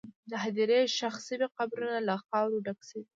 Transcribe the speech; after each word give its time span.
د 0.29 0.31
هدیرې 0.43 0.79
ښخ 0.95 1.15
شوي 1.27 1.47
قبرونه 1.57 1.97
له 2.07 2.15
خاورو 2.25 2.63
ډک 2.65 2.79
شوي 2.89 3.03
وو. 3.03 3.09